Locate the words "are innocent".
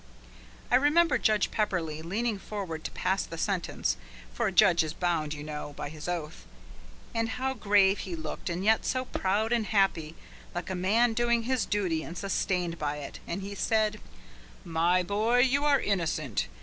15.65-16.47